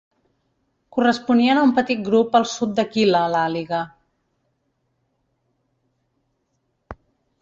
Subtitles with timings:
[0.95, 3.83] Corresponien a un petit grup al sud d'Aquila, l'àliga